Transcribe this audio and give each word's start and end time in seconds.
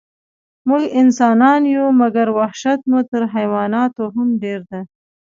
موږ 0.67 0.83
انسانان 1.01 1.61
یو، 1.75 1.85
مګر 2.01 2.27
وحشت 2.39 2.79
مو 2.89 2.99
تر 3.09 3.21
حیواناتو 3.33 4.03
هم 4.15 4.27
ډېر 4.43 4.59
ده. 4.69 4.79